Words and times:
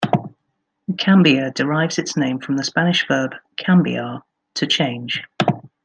Cambia 0.97 1.51
derives 1.53 1.99
its 1.99 2.17
name 2.17 2.39
from 2.39 2.57
the 2.57 2.63
Spanish 2.63 3.07
verb 3.07 3.35
"cambiar", 3.59 4.23
to 4.55 4.65
change. 4.65 5.21